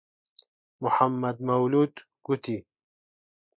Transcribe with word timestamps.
محەممەد 0.83 1.37
مەولوود 1.47 1.95
گوتی: 2.25 2.59